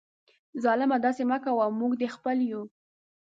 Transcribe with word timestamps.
ظالمه 0.63 0.97
داسي 1.03 1.23
مه 1.31 1.37
کوه، 1.43 1.65
موږ 1.79 1.91
دي 1.99 2.07
خپل 2.15 2.37
یو 2.51 2.61